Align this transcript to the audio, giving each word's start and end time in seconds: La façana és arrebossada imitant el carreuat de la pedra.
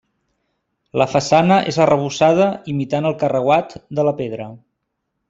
La 1.01 1.05
façana 1.11 1.59
és 1.73 1.77
arrebossada 1.85 2.47
imitant 2.73 3.09
el 3.11 3.17
carreuat 3.25 3.77
de 4.01 4.07
la 4.09 4.15
pedra. 4.23 4.49